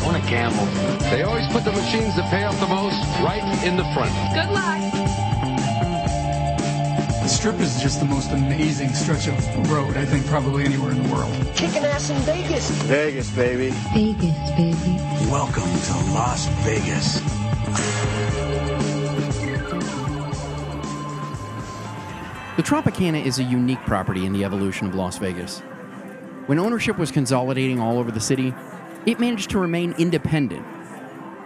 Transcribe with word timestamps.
I 0.00 0.04
want 0.06 0.24
to 0.24 0.30
gamble. 0.30 0.64
They 1.10 1.22
always 1.24 1.46
put 1.48 1.62
the 1.62 1.72
machines 1.72 2.16
that 2.16 2.30
pay 2.30 2.44
off 2.44 2.58
the 2.58 2.66
most 2.66 2.96
right 3.20 3.42
in 3.62 3.76
the 3.76 3.84
front. 3.92 4.10
Good 4.32 4.48
luck. 4.50 4.80
The 7.20 7.28
Strip 7.28 7.60
is 7.60 7.82
just 7.82 8.00
the 8.00 8.06
most 8.06 8.30
amazing 8.30 8.94
stretch 8.94 9.28
of 9.28 9.70
road, 9.70 9.98
I 9.98 10.06
think, 10.06 10.24
probably 10.26 10.64
anywhere 10.64 10.92
in 10.92 11.02
the 11.02 11.08
world. 11.14 11.30
Kicking 11.54 11.84
ass 11.84 12.08
in 12.08 12.16
Vegas. 12.22 12.70
Vegas, 12.84 13.30
baby. 13.32 13.70
Vegas, 13.92 14.50
baby. 14.52 14.96
Welcome 15.30 15.64
to 15.64 15.92
Las 16.14 16.46
Vegas. 16.64 17.20
The 22.56 22.62
Tropicana 22.62 23.22
is 23.22 23.38
a 23.38 23.44
unique 23.44 23.80
property 23.80 24.24
in 24.24 24.32
the 24.32 24.44
evolution 24.44 24.86
of 24.86 24.94
Las 24.94 25.18
Vegas. 25.18 25.60
When 26.46 26.58
ownership 26.58 26.96
was 26.96 27.10
consolidating 27.10 27.80
all 27.80 27.98
over 27.98 28.10
the 28.10 28.18
city, 28.18 28.54
it 29.06 29.20
managed 29.20 29.50
to 29.50 29.58
remain 29.58 29.94
independent, 29.98 30.64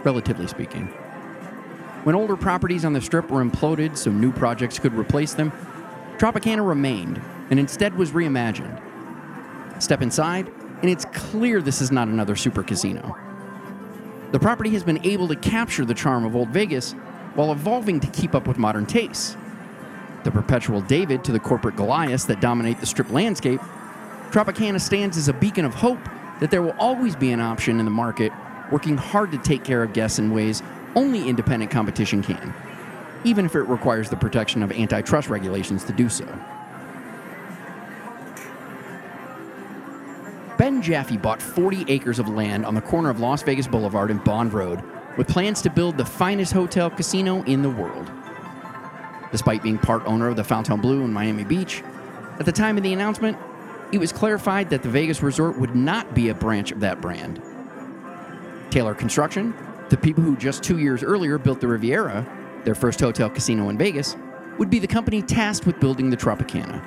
relatively 0.05 0.47
speaking. 0.47 0.87
When 2.05 2.15
older 2.15 2.37
properties 2.37 2.85
on 2.85 2.93
the 2.93 3.01
Strip 3.01 3.31
were 3.31 3.45
imploded 3.45 3.97
so 3.97 4.11
new 4.11 4.33
projects 4.33 4.79
could 4.79 4.95
replace 4.95 5.35
them, 5.35 5.53
Tropicana 6.19 6.67
remained 6.67 7.21
and 7.51 7.59
instead 7.59 7.97
was 7.97 8.11
reimagined. 8.11 8.81
Step 9.83 10.03
inside, 10.03 10.53
and 10.83 10.91
it's 10.91 11.05
clear 11.07 11.61
this 11.63 11.81
is 11.81 11.91
not 11.91 12.09
another 12.09 12.37
super 12.37 12.63
casino. 12.63 13.17
The 14.33 14.39
property 14.39 14.71
has 14.71 14.83
been 14.83 15.05
able 15.05 15.29
to 15.29 15.37
capture 15.37 15.85
the 15.85 15.95
charm 15.95 16.25
of 16.25 16.35
Old 16.37 16.49
Vegas 16.49 16.93
while 17.35 17.53
evolving 17.53 18.01
to 18.01 18.07
keep 18.09 18.35
up 18.35 18.47
with 18.47 18.59
modern 18.59 18.87
tastes 18.87 19.37
the 20.25 20.31
perpetual 20.31 20.81
David 20.81 21.23
to 21.25 21.33
the 21.33 21.39
corporate 21.39 21.77
Goliaths 21.77 22.25
that 22.25 22.41
dominate 22.41 22.81
the 22.81 22.87
strip 22.87 23.11
landscape, 23.11 23.61
Tropicana 24.31 24.81
stands 24.81 25.17
as 25.17 25.29
a 25.29 25.33
beacon 25.33 25.65
of 25.65 25.75
hope 25.75 26.01
that 26.41 26.51
there 26.51 26.63
will 26.63 26.75
always 26.79 27.17
be 27.17 27.31
an 27.33 27.41
option 27.41 27.79
in 27.79 27.85
the 27.85 27.91
market 27.91 28.33
working 28.71 28.97
hard 28.97 29.31
to 29.33 29.39
take 29.39 29.65
care 29.65 29.83
of 29.83 29.93
guests 29.93 30.19
in 30.19 30.33
ways 30.33 30.63
only 30.97 31.29
independent 31.29 31.71
competition 31.71 32.23
can, 32.23 32.55
even 33.25 33.45
if 33.45 33.55
it 33.55 33.63
requires 33.63 34.11
the 34.11 34.17
protection 34.17 34.63
of 34.63 34.73
antitrust 34.73 35.29
regulations 35.29 35.85
to 35.85 35.93
do 35.93 36.09
so. 36.09 36.27
Ben 40.57 40.81
Jaffe 40.81 41.17
bought 41.17 41.43
40 41.43 41.85
acres 41.89 42.19
of 42.19 42.29
land 42.29 42.65
on 42.65 42.75
the 42.75 42.81
corner 42.81 43.11
of 43.11 43.19
Las 43.19 43.43
Vegas 43.43 43.67
Boulevard 43.67 44.11
and 44.11 44.23
Bond 44.23 44.53
Road 44.53 44.83
with 45.17 45.29
plans 45.29 45.61
to 45.63 45.71
build 45.71 45.97
the 45.97 46.05
finest 46.05 46.53
hotel 46.53 46.91
casino 46.91 47.43
in 47.45 47.63
the 47.63 47.71
world. 47.71 48.11
Despite 49.33 49.63
being 49.63 49.79
part 49.79 50.05
owner 50.07 50.29
of 50.29 50.37
the 50.37 50.45
Fontainebleau 50.45 51.05
in 51.05 51.13
Miami 51.13 51.45
Beach, 51.45 51.83
at 52.39 52.47
the 52.47 52.53
time 52.53 52.77
of 52.77 52.83
the 52.83 52.93
announcement, 52.93 53.37
it 53.95 53.99
was 53.99 54.13
clarified 54.13 54.71
that 54.71 54.83
the 54.83 54.89
Vegas 54.89 55.23
resort 55.23 55.57
would 55.57 55.77
not 55.77 56.17
be 56.17 56.29
a 56.29 56.35
branch 56.35 56.73
of 56.73 56.81
that 56.81 57.01
brand. 57.01 57.41
Taylor 58.69 58.93
Construction, 58.93 59.55
the 59.89 59.97
people 59.97 60.25
who 60.25 60.37
just 60.37 60.65
two 60.65 60.79
years 60.79 61.05
earlier 61.05 61.39
built 61.39 61.61
the 61.61 61.69
Riviera, 61.69 62.27
their 62.65 62.75
first 62.75 62.99
hotel 62.99 63.31
casino 63.31 63.69
in 63.69 63.79
Vegas, 63.79 64.17
would 64.59 64.69
be 64.69 64.81
the 64.81 64.89
company 64.89 65.23
tasked 65.23 65.65
with 65.65 65.79
building 65.79 66.11
the 66.11 66.17
Tropicana. 66.17 66.83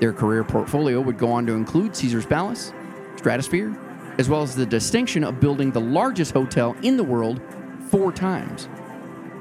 Their 0.00 0.12
career 0.12 0.42
portfolio 0.42 1.00
would 1.00 1.16
go 1.16 1.30
on 1.30 1.46
to 1.46 1.52
include 1.52 1.94
Caesar's 1.94 2.26
Palace, 2.26 2.72
Stratosphere, 3.14 3.78
as 4.18 4.28
well 4.28 4.42
as 4.42 4.56
the 4.56 4.66
distinction 4.66 5.22
of 5.22 5.38
building 5.38 5.70
the 5.70 5.80
largest 5.80 6.32
hotel 6.32 6.74
in 6.82 6.96
the 6.96 7.04
world 7.04 7.40
four 7.88 8.10
times. 8.10 8.68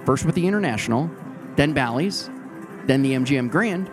First 0.06 0.24
with 0.24 0.36
the 0.36 0.46
International, 0.46 1.10
then 1.56 1.74
Bally's, 1.74 2.30
then 2.86 3.02
the 3.02 3.14
MGM 3.14 3.50
Grand, 3.50 3.90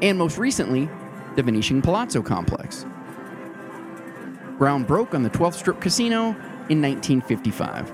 and 0.00 0.16
most 0.16 0.38
recently, 0.38 0.88
the 1.36 1.42
Venetian 1.42 1.82
Palazzo 1.82 2.22
complex. 2.22 2.86
Ground 4.58 4.86
broke 4.86 5.14
on 5.14 5.22
the 5.22 5.30
12th 5.30 5.54
Strip 5.54 5.80
Casino 5.80 6.30
in 6.68 6.80
1955. 6.80 7.92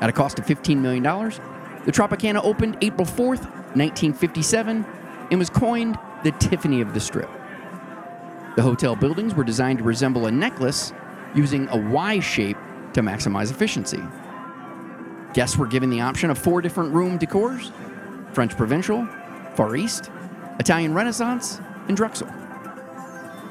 At 0.00 0.08
a 0.08 0.12
cost 0.12 0.38
of 0.38 0.46
$15 0.46 0.78
million, 0.78 1.02
the 1.02 1.92
Tropicana 1.92 2.44
opened 2.44 2.76
April 2.82 3.06
4th, 3.06 3.44
1957, 3.74 4.84
and 5.30 5.38
was 5.38 5.50
coined 5.50 5.98
the 6.22 6.32
Tiffany 6.32 6.80
of 6.80 6.94
the 6.94 7.00
Strip. 7.00 7.30
The 8.56 8.62
hotel 8.62 8.94
buildings 8.96 9.34
were 9.34 9.44
designed 9.44 9.78
to 9.78 9.84
resemble 9.84 10.26
a 10.26 10.30
necklace 10.30 10.92
using 11.34 11.68
a 11.68 11.76
Y 11.76 12.20
shape 12.20 12.56
to 12.92 13.02
maximize 13.02 13.50
efficiency. 13.50 14.02
Guests 15.34 15.56
were 15.56 15.66
given 15.66 15.90
the 15.90 16.00
option 16.00 16.30
of 16.30 16.38
four 16.38 16.60
different 16.60 16.92
room 16.92 17.18
decors 17.18 17.72
French 18.32 18.56
Provincial, 18.56 19.06
Far 19.54 19.76
East, 19.76 20.10
Italian 20.58 20.94
Renaissance, 20.94 21.60
and 21.88 21.96
Drexel. 21.96 22.28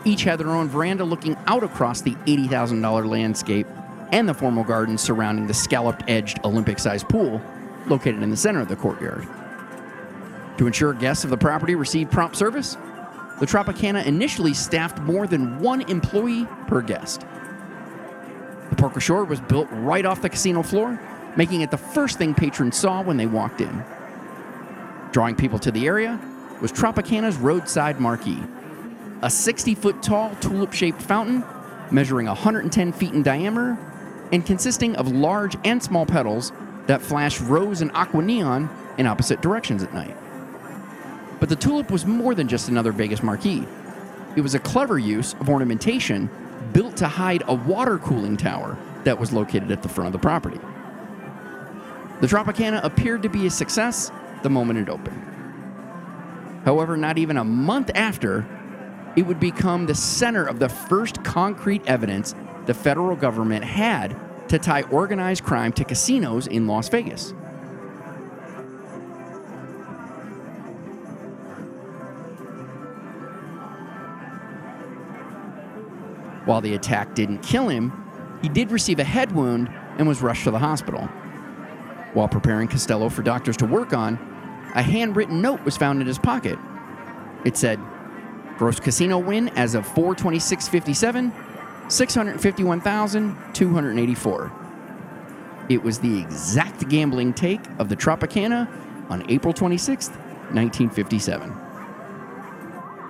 Each 0.06 0.24
had 0.24 0.40
their 0.40 0.50
own 0.50 0.70
veranda 0.70 1.04
looking 1.04 1.36
out 1.48 1.64
across 1.64 2.02
the 2.02 2.16
$80,000 2.26 3.10
landscape 3.10 3.68
and 4.12 4.30
the 4.30 4.34
formal 4.34 4.64
gardens 4.64 5.02
surrounding 5.02 5.48
the 5.48 5.54
scalloped 5.54 6.04
edged 6.08 6.40
Olympic 6.46 6.80
sized 6.80 7.10
pool 7.10 7.42
located 7.88 8.24
in 8.24 8.30
the 8.30 8.38
center 8.38 8.62
of 8.62 8.70
the 8.70 8.76
courtyard. 8.76 9.28
To 10.58 10.68
ensure 10.68 10.94
guests 10.94 11.24
of 11.24 11.30
the 11.30 11.38
property 11.38 11.76
received 11.76 12.12
prompt 12.12 12.36
service, 12.36 12.78
the 13.40 13.46
Tropicana 13.46 14.06
initially 14.06 14.54
staffed 14.54 15.00
more 15.00 15.28
than 15.28 15.60
one 15.60 15.82
employee 15.82 16.48
per 16.68 16.82
guest. 16.82 17.22
The 18.70 18.76
Pork 18.76 18.96
Ashore 18.96 19.26
was 19.26 19.40
built 19.42 19.68
right 19.72 20.06
off 20.06 20.22
the 20.22 20.30
casino 20.30 20.64
floor, 20.64 21.00
making 21.36 21.62
it 21.62 21.70
the 21.70 21.78
first 21.78 22.18
thing 22.18 22.34
patrons 22.34 22.78
saw 22.78 23.04
when 23.04 23.18
they 23.18 23.28
walked 23.28 23.62
in. 23.62 23.84
Drawing 25.12 25.36
people 25.36 25.60
to 25.60 25.72
the 25.72 25.86
area 25.86 26.20
was 26.62 26.72
Tropicana's 26.72 27.38
roadside 27.38 28.00
marquee, 28.00 28.42
a 29.22 29.30
60 29.30 29.76
foot 29.76 30.04
tall 30.04 30.36
tulip 30.42 30.74
shaped 30.74 31.02
fountain 31.02 31.44
measuring 31.92 32.28
110 32.28 32.92
feet 32.92 33.14
in 33.14 33.24
diameter 33.24 33.78
and 34.32 34.46
consisting 34.46 34.96
of 34.96 35.12
large 35.12 35.56
and 35.64 35.82
small 35.82 36.06
petals 36.06 36.52
that 36.88 37.02
flash 37.02 37.40
rose 37.42 37.82
and 37.82 37.92
aqua 37.94 38.22
neon 38.22 38.70
in 38.98 39.08
opposite 39.08 39.42
directions 39.42 39.84
at 39.84 39.94
night. 39.94 40.16
But 41.40 41.50
the 41.50 41.56
tulip 41.56 41.92
was 41.92 42.06
more 42.06 42.36
than 42.36 42.48
just 42.48 42.70
another 42.70 42.92
Vegas 42.92 43.24
marquee. 43.24 43.66
It 44.36 44.42
was 44.42 44.56
a 44.56 44.60
clever 44.60 44.98
use 44.98 45.34
of 45.34 45.50
ornamentation 45.50 46.30
built 46.74 46.98
to 46.98 47.08
hide 47.08 47.44
a 47.48 47.54
water 47.54 48.00
cooling 48.00 48.38
tower 48.38 48.78
that 49.04 49.20
was 49.20 49.32
located 49.32 49.72
at 49.72 49.84
the 49.84 49.90
front 49.90 50.08
of 50.08 50.14
the 50.14 50.20
property. 50.20 50.60
The 52.22 52.28
Tropicana 52.28 52.84
appeared 52.84 53.24
to 53.24 53.30
be 53.30 53.46
a 53.46 53.50
success 53.50 54.12
the 54.42 54.50
moment 54.50 54.80
it 54.80 54.90
opened. 54.90 55.37
However, 56.68 56.98
not 56.98 57.18
even 57.18 57.38
a 57.38 57.46
month 57.46 57.92
after, 57.96 58.46
it 59.16 59.26
would 59.26 59.40
become 59.40 59.86
the 59.86 59.96
center 59.96 60.44
of 60.44 60.60
the 60.60 60.68
first 60.68 61.24
concrete 61.24 61.82
evidence 61.88 62.36
the 62.66 62.74
federal 62.74 63.16
government 63.16 63.64
had 63.64 64.20
to 64.50 64.60
tie 64.60 64.82
organized 64.82 65.46
crime 65.46 65.72
to 65.72 65.86
casinos 65.86 66.46
in 66.46 66.68
Las 66.68 66.90
Vegas. 66.90 67.32
While 76.44 76.60
the 76.60 76.74
attack 76.74 77.16
didn't 77.16 77.44
kill 77.44 77.70
him, 77.70 77.94
he 78.42 78.50
did 78.50 78.72
receive 78.72 79.00
a 79.00 79.06
head 79.06 79.32
wound 79.32 79.70
and 79.98 80.06
was 80.06 80.22
rushed 80.22 80.44
to 80.44 80.52
the 80.52 80.60
hospital. 80.60 81.06
While 82.14 82.28
preparing 82.28 82.68
Costello 82.68 83.08
for 83.08 83.22
doctors 83.22 83.56
to 83.56 83.66
work 83.66 83.94
on, 83.94 84.37
a 84.76 84.82
handwritten 84.82 85.42
note 85.42 85.64
was 85.64 85.78
found 85.78 86.02
in 86.02 86.08
his 86.08 86.20
pocket. 86.20 86.60
It 87.46 87.58
said, 87.58 87.80
Gross 88.58 88.80
casino 88.80 89.20
win 89.20 89.50
as 89.50 89.76
of 89.76 89.86
426.57, 89.88 91.92
651,284. 91.92 94.52
It 95.70 95.84
was 95.84 96.00
the 96.00 96.20
exact 96.20 96.90
gambling 96.90 97.34
take 97.34 97.62
of 97.78 97.90
the 97.90 97.96
Tropicana 97.96 98.68
on 99.10 99.30
April 99.30 99.54
26, 99.54 100.10
1957. 100.10 101.56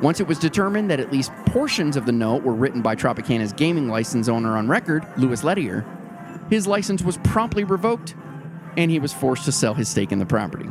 Once 0.01 0.19
it 0.19 0.27
was 0.27 0.37
determined 0.37 0.91
that 0.91 0.99
at 0.99 1.11
least 1.11 1.31
portions 1.47 1.95
of 1.95 2.05
the 2.05 2.11
note 2.11 2.43
were 2.43 2.53
written 2.53 2.81
by 2.81 2.95
Tropicana's 2.95 3.53
gaming 3.53 3.87
license 3.87 4.27
owner 4.27 4.57
on 4.57 4.67
record, 4.67 5.07
Louis 5.17 5.43
Lederer, 5.43 5.85
his 6.49 6.67
license 6.67 7.01
was 7.01 7.17
promptly 7.19 7.63
revoked 7.63 8.15
and 8.75 8.91
he 8.91 8.99
was 8.99 9.11
forced 9.11 9.45
to 9.45 9.51
sell 9.51 9.73
his 9.73 9.89
stake 9.89 10.11
in 10.11 10.19
the 10.19 10.25
property. 10.25 10.69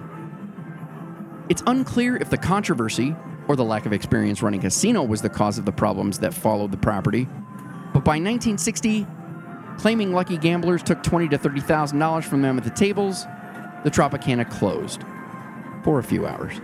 It's 1.48 1.62
unclear 1.66 2.16
if 2.16 2.30
the 2.30 2.38
controversy 2.38 3.14
or 3.48 3.56
the 3.56 3.64
lack 3.64 3.86
of 3.86 3.92
experience 3.92 4.42
running 4.42 4.60
casino 4.60 5.02
was 5.02 5.22
the 5.22 5.28
cause 5.28 5.58
of 5.58 5.64
the 5.64 5.72
problems 5.72 6.18
that 6.18 6.34
followed 6.34 6.72
the 6.72 6.76
property, 6.76 7.28
but 7.92 8.04
by 8.04 8.18
1960, 8.18 9.06
Claiming 9.78 10.12
lucky 10.12 10.38
gamblers 10.38 10.82
took 10.82 11.02
twenty 11.02 11.28
to 11.28 11.38
thirty 11.38 11.60
thousand 11.60 11.98
dollars 11.98 12.24
from 12.24 12.42
them 12.42 12.56
at 12.56 12.64
the 12.64 12.70
tables, 12.70 13.24
the 13.84 13.90
Tropicana 13.90 14.48
closed 14.48 15.02
for 15.84 15.98
a 15.98 16.02
few 16.02 16.26
hours. 16.26 16.60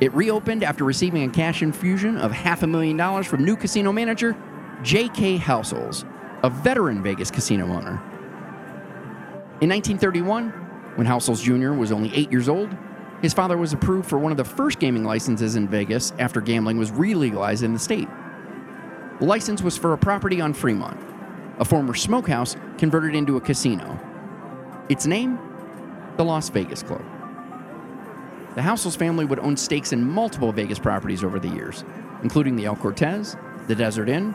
It 0.00 0.12
reopened 0.12 0.62
after 0.62 0.84
receiving 0.84 1.24
a 1.24 1.32
cash 1.32 1.62
infusion 1.62 2.18
of 2.18 2.32
half 2.32 2.62
a 2.62 2.66
million 2.66 2.98
dollars 2.98 3.26
from 3.26 3.44
new 3.44 3.56
casino 3.56 3.92
manager 3.92 4.36
J.K. 4.82 5.38
Houssels, 5.38 6.04
a 6.42 6.50
veteran 6.50 7.02
Vegas 7.02 7.30
casino 7.30 7.64
owner. 7.64 8.02
In 9.62 9.70
1931, 9.70 10.50
when 10.96 11.06
Houssels 11.06 11.42
Jr. 11.42 11.72
was 11.72 11.92
only 11.92 12.14
eight 12.14 12.30
years 12.30 12.46
old, 12.46 12.76
his 13.22 13.32
father 13.32 13.56
was 13.56 13.72
approved 13.72 14.08
for 14.08 14.18
one 14.18 14.30
of 14.30 14.38
the 14.38 14.44
first 14.44 14.78
gaming 14.78 15.04
licenses 15.04 15.56
in 15.56 15.68
Vegas 15.68 16.12
after 16.18 16.40
gambling 16.40 16.78
was 16.78 16.90
re-legalized 16.90 17.62
in 17.62 17.72
the 17.72 17.78
state. 17.78 18.08
The 19.18 19.24
license 19.24 19.62
was 19.62 19.78
for 19.78 19.92
a 19.92 19.98
property 19.98 20.40
on 20.40 20.52
Fremont, 20.52 20.98
a 21.58 21.64
former 21.64 21.94
smokehouse 21.94 22.56
converted 22.76 23.14
into 23.14 23.36
a 23.36 23.40
casino. 23.40 23.98
Its 24.88 25.06
name? 25.06 25.38
The 26.16 26.24
Las 26.24 26.50
Vegas 26.50 26.82
Club. 26.82 27.04
The 28.54 28.62
Houssels 28.62 28.96
family 28.96 29.24
would 29.24 29.38
own 29.38 29.56
stakes 29.56 29.92
in 29.92 30.04
multiple 30.04 30.52
Vegas 30.52 30.78
properties 30.78 31.24
over 31.24 31.38
the 31.38 31.48
years, 31.48 31.84
including 32.22 32.56
the 32.56 32.66
El 32.66 32.76
Cortez, 32.76 33.36
the 33.66 33.74
Desert 33.74 34.08
Inn, 34.08 34.34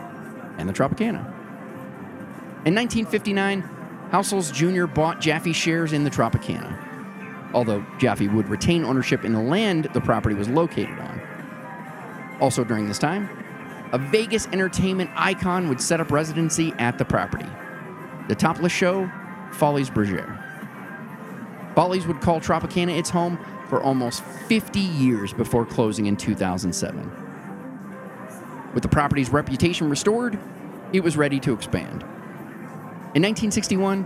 and 0.57 0.67
the 0.67 0.73
Tropicana. 0.73 1.25
In 2.65 2.75
1959, 2.75 3.61
Houssels 4.11 4.51
Jr. 4.51 4.85
bought 4.85 5.21
Jaffe 5.21 5.53
shares 5.53 5.93
in 5.93 6.03
the 6.03 6.09
Tropicana, 6.09 6.90
although 7.53 7.85
Jaffe 7.99 8.27
would 8.27 8.47
retain 8.49 8.83
ownership 8.83 9.25
in 9.25 9.33
the 9.33 9.41
land 9.41 9.87
the 9.93 10.01
property 10.01 10.35
was 10.35 10.49
located 10.49 10.97
on. 10.99 11.21
Also 12.39 12.63
during 12.63 12.87
this 12.87 12.99
time, 12.99 13.29
a 13.91 13.97
Vegas 13.97 14.47
entertainment 14.47 15.09
icon 15.15 15.67
would 15.69 15.81
set 15.81 15.99
up 15.99 16.11
residency 16.11 16.73
at 16.79 16.97
the 16.97 17.05
property. 17.05 17.45
The 18.27 18.35
topless 18.35 18.71
show, 18.71 19.09
Folies 19.51 19.89
Bergère. 19.89 20.37
Folies 21.75 22.07
would 22.07 22.21
call 22.21 22.39
Tropicana 22.39 22.97
its 22.97 23.09
home 23.09 23.37
for 23.67 23.81
almost 23.81 24.23
50 24.23 24.79
years 24.79 25.33
before 25.33 25.65
closing 25.65 26.05
in 26.05 26.17
2007. 26.17 27.11
With 28.73 28.83
the 28.83 28.89
property's 28.89 29.29
reputation 29.29 29.89
restored, 29.89 30.39
it 30.93 31.01
was 31.01 31.17
ready 31.17 31.39
to 31.41 31.53
expand. 31.53 32.03
In 33.13 33.21
1961, 33.23 34.03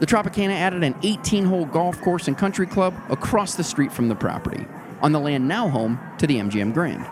the 0.00 0.06
Tropicana 0.06 0.52
added 0.52 0.84
an 0.84 0.94
18 1.02 1.44
hole 1.44 1.64
golf 1.66 2.00
course 2.00 2.28
and 2.28 2.38
country 2.38 2.66
club 2.66 2.94
across 3.08 3.54
the 3.56 3.64
street 3.64 3.92
from 3.92 4.08
the 4.08 4.14
property, 4.14 4.64
on 5.02 5.12
the 5.12 5.20
land 5.20 5.46
now 5.48 5.68
home 5.68 5.98
to 6.18 6.26
the 6.26 6.36
MGM 6.36 6.72
Grand. 6.72 7.06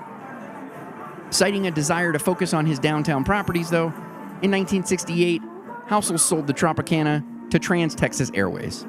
Citing 1.30 1.66
a 1.66 1.70
desire 1.70 2.12
to 2.12 2.18
focus 2.18 2.54
on 2.54 2.66
his 2.66 2.78
downtown 2.78 3.24
properties, 3.24 3.70
though, 3.70 3.88
in 4.42 4.50
1968, 4.52 5.42
Housel 5.88 6.18
sold 6.18 6.46
the 6.46 6.54
Tropicana 6.54 7.24
to 7.50 7.58
Trans 7.58 7.94
Texas 7.94 8.30
Airways. 8.34 8.86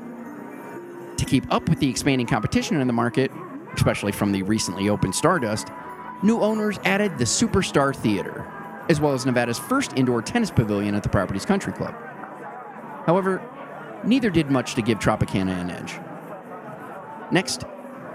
To 1.18 1.26
keep 1.26 1.52
up 1.52 1.68
with 1.68 1.80
the 1.80 1.90
expanding 1.90 2.28
competition 2.28 2.80
in 2.80 2.86
the 2.86 2.94
market, 2.94 3.32
especially 3.74 4.12
from 4.12 4.32
the 4.32 4.44
recently 4.44 4.90
opened 4.90 5.16
Stardust, 5.16 5.70
new 6.22 6.40
owners 6.42 6.78
added 6.84 7.18
the 7.18 7.24
Superstar 7.24 7.96
Theater, 7.96 8.46
as 8.90 9.02
well 9.02 9.14
as 9.14 9.26
Nevada's 9.26 9.58
first 9.58 9.94
indoor 9.96 10.22
tennis 10.22 10.52
pavilion 10.52 10.94
at 10.94 11.02
the 11.02 11.10
property's 11.10 11.46
country 11.46 11.74
club. 11.74 11.96
However, 13.06 13.42
neither 14.04 14.30
did 14.30 14.50
much 14.52 14.76
to 14.76 14.82
give 14.82 15.00
Tropicana 15.00 15.60
an 15.60 15.70
edge. 15.70 16.00
Next, 17.32 17.64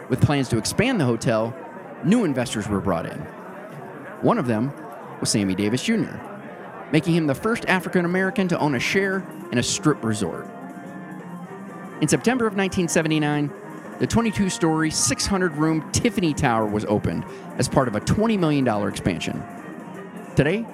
with 0.08 0.20
plans 0.20 0.48
to 0.50 0.58
expand 0.58 1.00
the 1.00 1.04
hotel, 1.04 1.54
new 2.04 2.24
investors 2.24 2.68
were 2.68 2.80
brought 2.80 3.06
in. 3.06 3.18
One 4.20 4.38
of 4.38 4.46
them 4.46 4.72
was 5.20 5.30
Sammy 5.30 5.54
Davis 5.54 5.82
Jr., 5.82 6.16
making 6.92 7.14
him 7.14 7.26
the 7.26 7.34
first 7.34 7.64
African 7.66 8.04
American 8.04 8.48
to 8.48 8.58
own 8.58 8.74
a 8.74 8.80
share 8.80 9.26
in 9.50 9.58
a 9.58 9.62
strip 9.62 10.02
resort. 10.04 10.46
In 12.00 12.08
September 12.08 12.46
of 12.46 12.56
1979, 12.56 13.50
the 13.98 14.06
22 14.06 14.50
story, 14.50 14.90
600 14.90 15.56
room 15.56 15.88
Tiffany 15.92 16.34
Tower 16.34 16.66
was 16.66 16.84
opened 16.86 17.24
as 17.58 17.68
part 17.68 17.86
of 17.86 17.94
a 17.94 18.00
$20 18.00 18.38
million 18.38 18.66
expansion. 18.88 19.42
Today, 20.34 20.66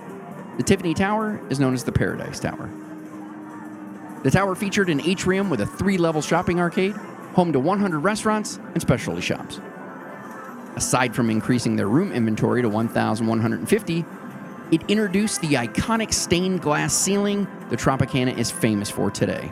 the 0.57 0.63
Tiffany 0.63 0.95
Tower 0.95 1.41
is 1.51 1.61
known 1.61 1.75
as 1.75 1.85
the 1.85 1.93
Paradise 1.93 2.41
Tower. 2.41 2.71
The 4.23 4.31
tower 4.33 4.55
featured 4.57 4.91
an 4.91 5.01
atrium 5.03 5.49
with 5.49 5.61
a 5.61 5.67
three 5.67 5.97
level 5.97 6.21
shopping 6.21 6.59
arcade, 6.59 6.93
home 7.35 7.53
to 7.53 7.61
100 7.61 8.01
restaurants 8.01 8.57
and 8.57 8.81
specialty 8.81 9.21
shops. 9.21 9.61
Aside 10.75 11.15
from 11.15 11.31
increasing 11.31 11.77
their 11.77 11.89
room 11.89 12.13
inventory 12.13 12.63
to 12.63 12.69
1,150, 12.69 14.05
it 14.71 14.83
introduced 14.89 15.41
the 15.41 15.55
iconic 15.55 16.13
stained 16.13 16.61
glass 16.61 16.93
ceiling 16.93 17.47
the 17.71 17.77
Tropicana 17.77 18.37
is 18.37 18.51
famous 18.51 18.91
for 18.91 19.11
today. 19.11 19.51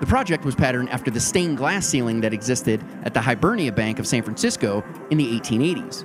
The 0.00 0.06
project 0.06 0.44
was 0.44 0.54
patterned 0.54 0.88
after 0.90 1.10
the 1.10 1.20
stained 1.20 1.58
glass 1.58 1.86
ceiling 1.86 2.20
that 2.22 2.32
existed 2.32 2.82
at 3.02 3.14
the 3.14 3.20
Hibernia 3.20 3.72
Bank 3.72 3.98
of 3.98 4.06
San 4.06 4.22
Francisco 4.22 4.82
in 5.10 5.18
the 5.18 5.38
1880s. 5.38 6.04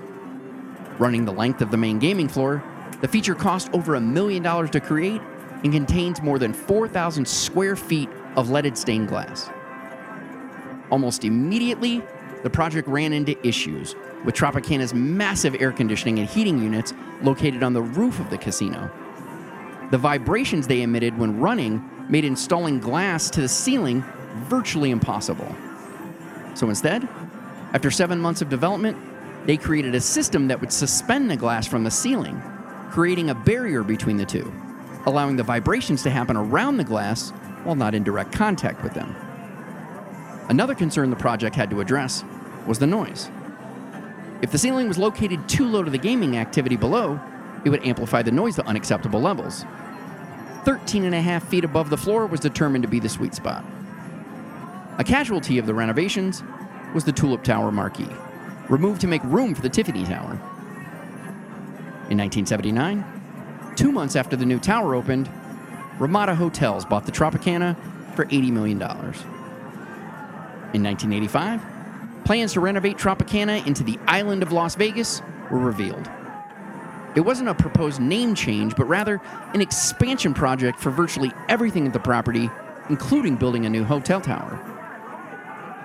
Running 1.00 1.26
the 1.26 1.32
length 1.32 1.62
of 1.62 1.72
the 1.72 1.78
main 1.78 2.00
gaming 2.00 2.28
floor, 2.28 2.64
the 3.02 3.08
feature 3.08 3.36
cost 3.36 3.70
over 3.72 3.96
a 3.96 4.02
million 4.02 4.44
dollars 4.44 4.72
to 4.72 4.80
create 4.80 5.22
and 5.64 5.74
contains 5.74 6.22
more 6.22 6.40
than 6.40 6.54
4,000 6.54 7.28
square 7.28 7.76
feet 7.76 8.10
of 8.36 8.50
leaded 8.50 8.78
stained 8.78 9.08
glass. 9.08 9.50
Almost 10.92 11.24
immediately, 11.24 12.02
the 12.44 12.50
project 12.50 12.88
ran 12.88 13.14
into 13.14 13.36
issues 13.46 13.96
with 14.24 14.36
Tropicana's 14.36 14.94
massive 14.94 15.56
air 15.60 15.72
conditioning 15.72 16.20
and 16.20 16.30
heating 16.30 16.62
units 16.62 16.94
located 17.22 17.64
on 17.64 17.74
the 17.74 17.82
roof 17.82 18.20
of 18.20 18.30
the 18.30 18.38
casino. 18.38 18.92
The 19.92 19.98
vibrations 19.98 20.68
they 20.68 20.82
emitted 20.82 21.18
when 21.18 21.40
running 21.40 21.84
made 22.10 22.26
installing 22.26 22.80
glass 22.80 23.30
to 23.32 23.42
the 23.42 23.48
ceiling 23.48 24.04
virtually 24.48 24.92
impossible. 24.92 25.56
So 26.54 26.70
instead, 26.70 27.08
after 27.74 27.90
seven 27.92 28.20
months 28.20 28.42
of 28.42 28.50
development, 28.50 28.98
they 29.46 29.58
created 29.58 29.96
a 29.96 30.02
system 30.02 30.48
that 30.48 30.60
would 30.60 30.72
suspend 30.72 31.30
the 31.30 31.38
glass 31.38 31.68
from 31.68 31.84
the 31.84 31.92
ceiling, 31.92 32.42
creating 32.90 33.30
a 33.30 33.36
barrier 33.36 33.84
between 33.84 34.18
the 34.18 34.26
two, 34.26 34.52
allowing 35.06 35.36
the 35.36 35.44
vibrations 35.44 36.04
to 36.04 36.10
happen 36.10 36.36
around 36.36 36.78
the 36.78 36.84
glass 36.84 37.32
while 37.64 37.76
not 37.76 37.96
in 37.96 38.04
direct 38.04 38.32
contact 38.32 38.84
with 38.84 38.94
them. 38.94 39.16
Another 40.50 40.76
concern 40.76 41.10
the 41.10 41.16
project 41.16 41.56
had 41.56 41.70
to 41.70 41.82
address 41.82 42.24
was 42.68 42.80
the 42.80 42.88
noise. 42.88 43.30
If 44.42 44.52
the 44.52 44.58
ceiling 44.58 44.88
was 44.88 44.98
located 44.98 45.48
too 45.48 45.66
low 45.66 45.84
to 45.84 45.90
the 45.90 45.98
gaming 45.98 46.38
activity 46.38 46.76
below, 46.76 47.20
it 47.64 47.70
would 47.70 47.86
amplify 47.86 48.22
the 48.22 48.32
noise 48.32 48.56
to 48.56 48.68
unacceptable 48.68 49.22
levels. 49.22 49.66
13 50.66 51.04
and 51.06 51.16
a 51.16 51.22
half 51.22 51.48
feet 51.48 51.64
above 51.64 51.90
the 51.90 51.98
floor 51.98 52.26
was 52.26 52.40
determined 52.40 52.84
to 52.84 52.88
be 52.88 53.00
the 53.00 53.10
sweet 53.10 53.34
spot. 53.34 53.64
A 54.98 55.04
casualty 55.04 55.58
of 55.58 55.66
the 55.66 55.74
renovations 55.74 56.44
was 56.94 57.04
the 57.04 57.12
Tulip 57.12 57.44
Tower 57.44 57.72
marquee, 57.72 58.08
removed 58.70 59.02
to 59.02 59.08
make 59.08 59.24
room 59.24 59.54
for 59.54 59.62
the 59.62 59.70
Tiffany 59.70 60.06
Tower. 60.06 60.40
In 62.10 62.18
1979, 62.18 63.04
two 63.76 63.92
months 63.92 64.16
after 64.16 64.36
the 64.36 64.46
new 64.46 64.60
tower 64.60 64.96
opened, 64.96 65.30
Ramada 66.00 66.36
Hotels 66.36 66.86
bought 66.86 67.06
the 67.06 67.12
Tropicana 67.12 67.76
for 68.16 68.26
$80 68.26 68.52
million. 68.52 68.82
In 70.74 70.84
1985, 70.84 71.62
plans 72.26 72.54
to 72.54 72.60
renovate 72.60 72.98
Tropicana 72.98 73.66
into 73.66 73.84
the 73.84 73.98
island 74.08 74.44
of 74.44 74.52
Las 74.52 74.76
Vegas 74.76 75.22
were 75.52 75.60
revealed. 75.60 76.10
It 77.16 77.22
wasn't 77.22 77.48
a 77.48 77.54
proposed 77.54 78.02
name 78.02 78.36
change, 78.36 78.76
but 78.76 78.86
rather 78.86 79.22
an 79.54 79.62
expansion 79.62 80.34
project 80.34 80.80
for 80.80 80.90
virtually 80.90 81.32
everything 81.48 81.88
at 81.88 81.94
the 81.94 82.00
property, 82.00 82.50
including 82.90 83.38
building 83.38 83.66
a 83.66 83.70
new 83.70 83.86
hotel 83.86 84.20
tower. 84.20 84.60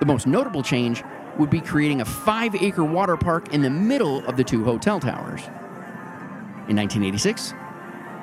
The 0.01 0.05
most 0.05 0.27
notable 0.27 0.61
change 0.61 1.03
would 1.37 1.49
be 1.49 1.61
creating 1.61 2.01
a 2.01 2.05
five 2.05 2.53
acre 2.55 2.83
water 2.83 3.15
park 3.15 3.53
in 3.53 3.61
the 3.61 3.69
middle 3.69 4.25
of 4.25 4.35
the 4.35 4.43
two 4.43 4.65
hotel 4.65 4.99
towers. 4.99 5.41
In 6.67 6.75
1986, 6.75 7.53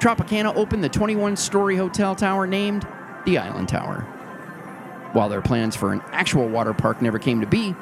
Tropicana 0.00 0.55
opened 0.55 0.85
the 0.85 0.88
21 0.88 1.37
story 1.37 1.76
hotel 1.76 2.14
tower 2.14 2.47
named 2.47 2.87
the 3.26 3.37
Island 3.37 3.69
Tower. 3.69 4.02
While 5.12 5.28
their 5.28 5.43
plans 5.43 5.75
for 5.75 5.93
an 5.93 6.02
actual 6.12 6.49
water 6.49 6.73
park 6.73 7.02
never 7.02 7.19
came 7.19 7.40
to 7.40 7.47
be, 7.47 7.75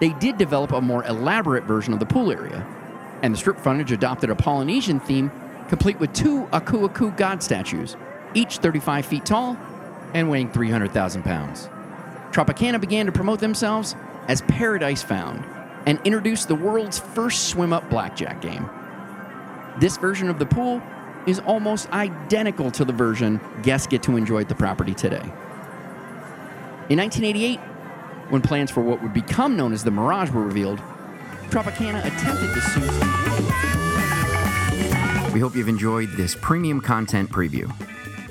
they 0.00 0.10
did 0.10 0.38
develop 0.38 0.70
a 0.72 0.80
more 0.80 1.04
elaborate 1.04 1.64
version 1.64 1.92
of 1.92 1.98
the 1.98 2.06
pool 2.06 2.30
area, 2.30 2.64
and 3.22 3.34
the 3.34 3.38
strip 3.38 3.58
frontage 3.58 3.90
adopted 3.90 4.30
a 4.30 4.36
Polynesian 4.36 5.00
theme 5.00 5.32
complete 5.68 5.98
with 5.98 6.12
two 6.12 6.46
Aku 6.52 6.84
Aku 6.84 7.10
god 7.12 7.42
statues, 7.42 7.96
each 8.34 8.58
35 8.58 9.04
feet 9.04 9.26
tall 9.26 9.56
and 10.14 10.30
weighing 10.30 10.52
300,000 10.52 11.24
pounds. 11.24 11.68
Tropicana 12.30 12.80
began 12.80 13.06
to 13.06 13.12
promote 13.12 13.40
themselves 13.40 13.96
as 14.28 14.42
Paradise 14.42 15.02
Found 15.02 15.44
and 15.86 15.98
introduced 16.04 16.46
the 16.46 16.54
world's 16.54 16.98
first 16.98 17.48
swim 17.48 17.72
up 17.72 17.88
blackjack 17.90 18.40
game. 18.40 18.68
This 19.78 19.96
version 19.96 20.28
of 20.28 20.38
the 20.38 20.46
pool 20.46 20.80
is 21.26 21.40
almost 21.40 21.90
identical 21.90 22.70
to 22.70 22.84
the 22.84 22.92
version 22.92 23.40
guests 23.62 23.86
get 23.86 24.02
to 24.04 24.16
enjoy 24.16 24.40
at 24.40 24.48
the 24.48 24.54
property 24.54 24.94
today. 24.94 25.22
In 26.88 26.98
1988, 26.98 27.58
when 28.30 28.42
plans 28.42 28.70
for 28.70 28.80
what 28.80 29.02
would 29.02 29.12
become 29.12 29.56
known 29.56 29.72
as 29.72 29.82
the 29.84 29.90
Mirage 29.90 30.30
were 30.30 30.42
revealed, 30.42 30.78
Tropicana 31.50 32.04
attempted 32.04 32.54
to 32.54 32.60
sue. 32.60 32.80
We 35.32 35.40
hope 35.40 35.54
you've 35.54 35.68
enjoyed 35.68 36.10
this 36.12 36.36
premium 36.40 36.80
content 36.80 37.30
preview. 37.30 37.70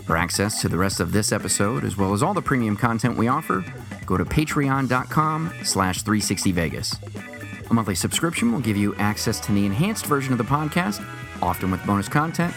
For 0.05 0.17
access 0.17 0.61
to 0.61 0.69
the 0.69 0.77
rest 0.77 0.99
of 0.99 1.11
this 1.11 1.31
episode, 1.31 1.83
as 1.83 1.97
well 1.97 2.13
as 2.13 2.23
all 2.23 2.33
the 2.33 2.41
premium 2.41 2.77
content 2.77 3.17
we 3.17 3.27
offer, 3.27 3.65
go 4.05 4.17
to 4.17 4.25
patreon.com 4.25 5.51
slash 5.63 6.03
360vegas. 6.03 7.69
A 7.69 7.73
monthly 7.73 7.95
subscription 7.95 8.51
will 8.51 8.59
give 8.59 8.77
you 8.77 8.95
access 8.95 9.39
to 9.41 9.51
the 9.51 9.65
enhanced 9.65 10.05
version 10.05 10.31
of 10.31 10.37
the 10.37 10.43
podcast, 10.43 11.03
often 11.41 11.71
with 11.71 11.83
bonus 11.85 12.07
content, 12.07 12.53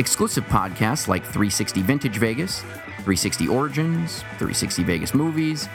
exclusive 0.00 0.44
podcasts 0.46 1.06
like 1.06 1.22
360 1.22 1.82
Vintage 1.82 2.16
Vegas, 2.16 2.62
360 2.62 3.48
Origins, 3.48 4.22
360 4.38 4.82
Vegas 4.82 5.14
Movies, 5.14 5.68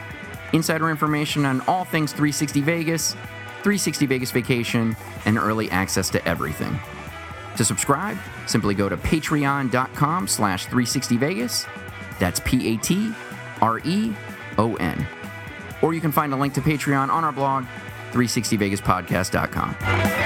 insider 0.52 0.90
information 0.90 1.46
on 1.46 1.62
all 1.62 1.86
things 1.86 2.12
360 2.12 2.60
Vegas, 2.62 3.14
360 3.62 4.06
Vegas 4.08 4.32
Vacation, 4.32 4.98
and 5.26 5.38
early 5.38 5.70
access 5.70 6.10
to 6.10 6.28
everything. 6.28 6.78
To 7.58 7.64
subscribe, 7.64 8.18
simply 8.48 8.74
go 8.74 8.90
to 8.90 8.98
patreon.com 8.98 10.28
slash 10.28 10.66
360vegas. 10.68 11.68
That's 12.20 12.40
P-A-T-R-E-O-N. 12.42 13.16
Or 15.82 15.94
you 15.94 16.02
can 16.02 16.12
find 16.12 16.34
a 16.34 16.36
link 16.36 16.54
to 16.56 16.62
Patreon 16.62 17.10
on 17.10 17.24
our 17.24 17.32
blog, 17.32 17.66
360vegaspodcast.com. 18.12 20.25